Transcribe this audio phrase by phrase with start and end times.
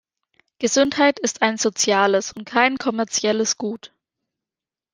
[0.57, 3.93] Gesundheit ist ein soziales und kein kommerzielles Gut.